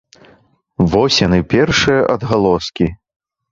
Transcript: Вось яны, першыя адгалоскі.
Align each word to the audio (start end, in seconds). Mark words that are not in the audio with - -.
Вось 0.93 1.19
яны, 1.27 1.39
першыя 1.53 2.01
адгалоскі. 2.17 2.91